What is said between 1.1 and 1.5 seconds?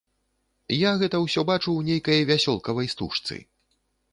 ўсё